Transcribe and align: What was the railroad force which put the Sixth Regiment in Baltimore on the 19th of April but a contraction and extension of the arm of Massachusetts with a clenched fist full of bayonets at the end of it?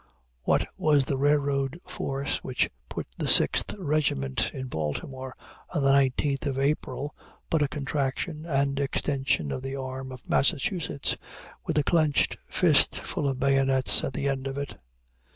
What 0.45 0.67
was 0.79 1.05
the 1.05 1.15
railroad 1.15 1.77
force 1.85 2.37
which 2.43 2.71
put 2.89 3.05
the 3.19 3.27
Sixth 3.27 3.71
Regiment 3.77 4.49
in 4.51 4.65
Baltimore 4.65 5.35
on 5.75 5.83
the 5.83 5.91
19th 5.91 6.47
of 6.47 6.57
April 6.57 7.13
but 7.51 7.61
a 7.61 7.67
contraction 7.67 8.47
and 8.47 8.79
extension 8.79 9.51
of 9.51 9.61
the 9.61 9.75
arm 9.75 10.11
of 10.11 10.27
Massachusetts 10.27 11.17
with 11.67 11.77
a 11.77 11.83
clenched 11.83 12.37
fist 12.49 12.95
full 12.99 13.29
of 13.29 13.39
bayonets 13.39 14.03
at 14.03 14.13
the 14.13 14.27
end 14.27 14.47
of 14.47 14.57
it? 14.57 14.75